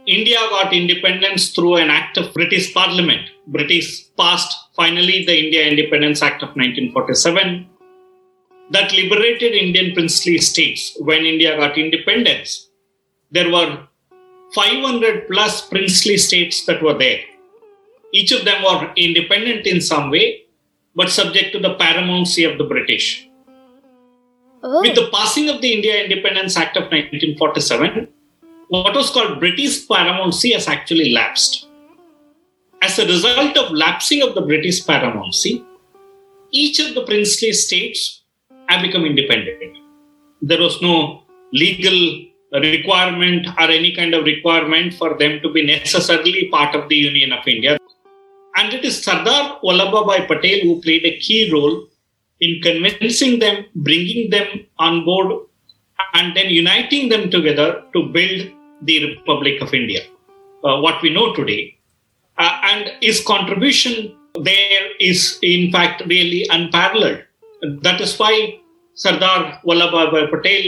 India 0.05 0.37
got 0.49 0.73
independence 0.73 1.49
through 1.49 1.75
an 1.77 1.89
act 1.89 2.17
of 2.17 2.33
British 2.33 2.73
Parliament. 2.73 3.29
British 3.47 4.05
passed 4.17 4.53
finally 4.75 5.25
the 5.25 5.45
India 5.45 5.65
Independence 5.65 6.21
Act 6.21 6.43
of 6.43 6.49
1947 6.49 7.67
that 8.71 8.91
liberated 8.93 9.53
Indian 9.53 9.93
princely 9.93 10.37
states 10.37 10.95
when 10.99 11.25
India 11.25 11.57
got 11.57 11.77
independence. 11.77 12.69
There 13.31 13.51
were 13.51 13.87
500 14.53 15.27
plus 15.27 15.67
princely 15.67 16.17
states 16.17 16.65
that 16.65 16.81
were 16.81 16.97
there. 16.97 17.21
Each 18.13 18.31
of 18.31 18.45
them 18.45 18.63
were 18.63 18.91
independent 18.95 19.67
in 19.67 19.81
some 19.81 20.09
way, 20.09 20.43
but 20.95 21.09
subject 21.09 21.53
to 21.53 21.59
the 21.59 21.75
paramountcy 21.75 22.49
of 22.49 22.57
the 22.57 22.63
British. 22.63 23.27
oh, 24.63 24.81
With 24.81 24.95
the 24.95 25.09
passing 25.11 25.49
of 25.49 25.61
the 25.61 25.71
India 25.71 26.03
Independence 26.03 26.57
Act 26.57 26.77
of 26.77 26.83
1947, 26.83 28.07
what 28.69 28.95
was 28.95 29.09
called 29.09 29.39
British 29.39 29.87
paramountcy 29.87 30.53
has 30.53 30.67
actually 30.67 31.11
lapsed. 31.11 31.67
As 32.81 32.97
a 32.97 33.05
result 33.05 33.57
of 33.57 33.71
lapsing 33.71 34.21
of 34.21 34.35
the 34.35 34.41
British 34.41 34.85
paramountcy, 34.85 35.65
each 36.51 36.79
of 36.79 36.95
the 36.95 37.03
princely 37.05 37.51
states 37.51 38.23
have 38.67 38.81
become 38.81 39.05
independent. 39.05 39.77
There 40.41 40.61
was 40.61 40.81
no 40.81 41.23
legal 41.51 42.25
requirement 42.53 43.47
or 43.57 43.69
any 43.69 43.91
kind 43.95 44.13
of 44.13 44.23
requirement 44.25 44.93
for 44.93 45.17
them 45.17 45.39
to 45.41 45.51
be 45.51 45.65
necessarily 45.65 46.47
part 46.49 46.75
of 46.75 46.89
the 46.89 46.95
Union 46.95 47.33
of 47.33 47.47
India. 47.47 47.78
And 48.59 48.73
it 48.73 48.83
is 48.83 49.01
Sardar 49.01 49.59
Vallabhbhai 49.63 50.27
Patel 50.27 50.59
who 50.63 50.81
played 50.81 51.05
a 51.05 51.17
key 51.19 51.49
role 51.51 51.87
in 52.41 52.61
convincing 52.61 53.39
them, 53.39 53.65
bringing 53.73 54.29
them 54.31 54.47
on 54.77 55.05
board, 55.05 55.31
and 56.13 56.35
then 56.35 56.49
uniting 56.49 57.07
them 57.07 57.29
together 57.31 57.83
to 57.93 58.09
build 58.09 58.51
the 58.81 58.97
Republic 59.05 59.61
of 59.61 59.73
India, 59.73 60.01
uh, 60.65 60.81
what 60.81 61.01
we 61.01 61.09
know 61.13 61.33
today. 61.33 61.77
Uh, 62.37 62.59
and 62.63 62.91
his 63.01 63.23
contribution 63.25 64.13
there 64.41 64.83
is, 64.99 65.39
in 65.41 65.71
fact, 65.71 66.03
really 66.07 66.45
unparalleled. 66.49 67.23
That 67.87 68.01
is 68.01 68.17
why 68.19 68.59
Sardar 68.93 69.61
Vallabhbhai 69.65 70.29
Patel 70.31 70.63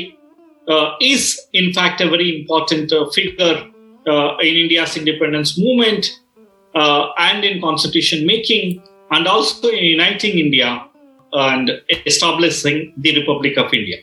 uh, 0.70 0.96
is, 1.02 1.42
in 1.52 1.74
fact, 1.74 2.00
a 2.00 2.10
very 2.10 2.40
important 2.40 2.94
uh, 2.94 3.10
figure 3.10 3.68
uh, 4.08 4.38
in 4.38 4.56
India's 4.56 4.96
independence 4.96 5.60
movement 5.60 6.21
Uh, 6.74 7.10
and 7.18 7.44
in 7.44 7.62
constitution 7.62 8.26
making, 8.26 8.82
and 9.12 9.28
also 9.28 9.68
in 9.68 9.84
uniting 9.84 10.38
India 10.38 10.88
and 11.34 11.72
establishing 12.06 12.94
the 12.98 13.20
Republic 13.20 13.58
of 13.58 13.74
India. 13.74 13.98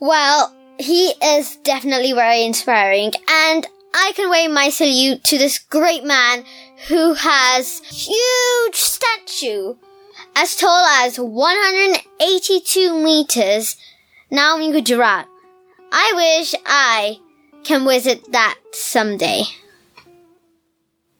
well, 0.00 0.54
he 0.78 1.12
is 1.22 1.56
definitely 1.56 2.12
very 2.12 2.44
inspiring, 2.44 3.10
and 3.28 3.66
I 3.94 4.12
can 4.14 4.30
wave 4.30 4.50
my 4.50 4.68
salute 4.68 5.24
to 5.24 5.38
this 5.38 5.58
great 5.58 6.04
man 6.04 6.44
who 6.86 7.14
has 7.14 7.80
huge 7.80 8.76
statue 8.76 9.74
as 10.36 10.54
tall 10.54 10.84
as 10.86 11.18
182 11.18 13.02
meters 13.02 13.76
now 14.30 14.58
in 14.58 14.70
Gujarat. 14.72 15.26
I 15.90 16.12
wish 16.14 16.54
I 16.64 17.18
can 17.64 17.84
visit 17.84 18.30
that 18.32 18.56
someday. 18.72 19.42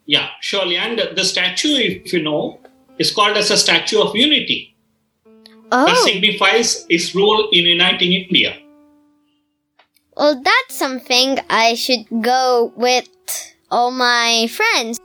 Yeah, 0.09 0.31
surely. 0.41 0.77
And 0.77 0.99
the 1.15 1.23
statue, 1.23 1.75
if 1.77 2.13
you 2.15 2.23
know, 2.23 2.59
is 2.99 3.11
called 3.13 3.37
as 3.37 3.51
a 3.51 3.59
Statue 3.59 4.01
of 4.01 4.17
Unity. 4.17 4.75
That 5.71 5.95
Oh, 5.99 6.05
signifies 6.07 6.87
its 6.89 7.15
role 7.15 7.51
in 7.53 7.67
uniting 7.67 8.15
India. 8.15 8.57
well, 10.17 10.41
that's 10.43 10.75
something 10.75 11.39
I 11.49 11.75
should 11.75 12.07
go 12.23 12.73
with 12.75 13.09
all 13.71 13.91
my 13.93 14.49
friends. 14.51 14.99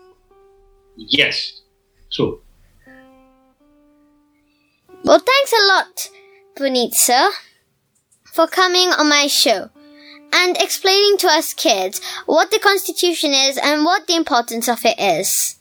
Yes, 0.95 1.61
true. 2.11 2.41
Well, 5.03 5.19
thanks 5.19 5.53
a 5.53 5.63
lot, 5.67 6.09
Puneet 6.55 6.93
sir, 6.93 7.29
for 8.23 8.47
coming 8.47 8.89
on 8.89 9.09
my 9.09 9.27
show 9.27 9.69
and 10.33 10.57
explaining 10.57 11.17
to 11.19 11.27
us 11.27 11.53
kids 11.53 12.01
what 12.25 12.51
the 12.51 12.59
Constitution 12.59 13.31
is 13.31 13.57
and 13.57 13.85
what 13.85 14.07
the 14.07 14.15
importance 14.15 14.67
of 14.67 14.85
it 14.85 14.99
is. 14.99 15.59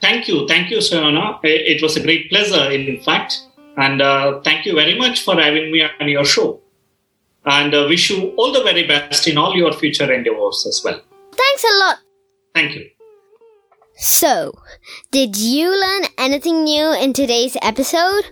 Thank 0.00 0.26
you. 0.28 0.48
Thank 0.48 0.70
you, 0.70 0.78
Siyona. 0.78 1.38
It 1.44 1.80
was 1.80 1.96
a 1.96 2.02
great 2.02 2.28
pleasure, 2.28 2.70
in 2.70 3.00
fact. 3.02 3.42
And 3.76 4.02
uh, 4.02 4.40
thank 4.42 4.66
you 4.66 4.74
very 4.74 4.98
much 4.98 5.22
for 5.22 5.40
having 5.40 5.70
me 5.70 5.82
on 5.82 6.08
your 6.08 6.24
show. 6.24 6.60
And 7.44 7.74
uh, 7.74 7.86
wish 7.88 8.10
you 8.10 8.30
all 8.36 8.52
the 8.52 8.62
very 8.62 8.86
best 8.86 9.26
in 9.26 9.38
all 9.38 9.56
your 9.56 9.72
future 9.72 10.12
endeavors 10.12 10.66
as 10.68 10.82
well. 10.84 11.00
Thanks 11.32 11.64
a 11.64 11.78
lot. 11.78 11.98
Thank 12.54 12.74
you. 12.74 12.90
So, 13.96 14.52
did 15.10 15.36
you 15.36 15.70
learn 15.80 16.02
anything 16.18 16.64
new 16.64 16.92
in 16.92 17.12
today's 17.12 17.56
episode? 17.62 18.24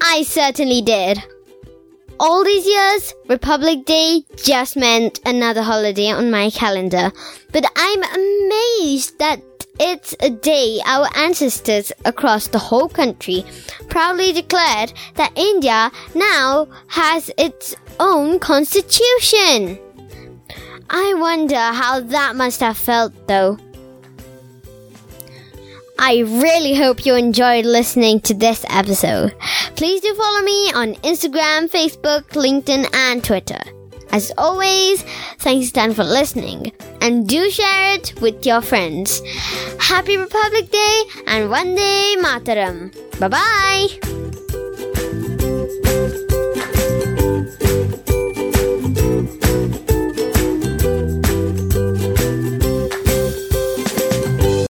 I 0.00 0.22
certainly 0.22 0.82
did. 0.82 1.22
All 2.24 2.44
these 2.44 2.64
years, 2.68 3.14
Republic 3.26 3.84
Day 3.84 4.22
just 4.36 4.76
meant 4.76 5.18
another 5.26 5.60
holiday 5.60 6.08
on 6.08 6.30
my 6.30 6.50
calendar. 6.50 7.10
But 7.50 7.64
I'm 7.74 8.02
amazed 8.04 9.18
that 9.18 9.42
it's 9.80 10.14
a 10.20 10.30
day 10.30 10.78
our 10.86 11.08
ancestors 11.16 11.90
across 12.04 12.46
the 12.46 12.60
whole 12.60 12.88
country 12.88 13.44
proudly 13.88 14.32
declared 14.32 14.92
that 15.16 15.36
India 15.36 15.90
now 16.14 16.68
has 16.86 17.28
its 17.36 17.74
own 17.98 18.38
constitution. 18.38 19.76
I 20.90 21.14
wonder 21.14 21.56
how 21.58 21.98
that 21.98 22.36
must 22.36 22.60
have 22.60 22.78
felt 22.78 23.12
though. 23.26 23.58
I 26.04 26.24
really 26.42 26.74
hope 26.74 27.06
you 27.06 27.14
enjoyed 27.14 27.64
listening 27.64 28.18
to 28.22 28.34
this 28.34 28.64
episode. 28.68 29.38
Please 29.76 30.00
do 30.00 30.12
follow 30.16 30.42
me 30.42 30.72
on 30.72 30.94
Instagram, 30.96 31.70
Facebook, 31.70 32.24
LinkedIn, 32.30 32.92
and 32.92 33.22
Twitter. 33.22 33.60
As 34.10 34.32
always, 34.36 35.02
thanks 35.38 35.70
Dan 35.70 35.94
for 35.94 36.02
listening 36.02 36.72
and 37.00 37.28
do 37.28 37.48
share 37.50 37.94
it 37.94 38.20
with 38.20 38.44
your 38.44 38.62
friends. 38.62 39.22
Happy 39.78 40.16
Republic 40.16 40.72
Day 40.72 41.02
and 41.28 41.48
Vande 41.48 42.16
Mataram. 42.16 42.90
Bye 43.20 43.28
bye. 43.28 44.21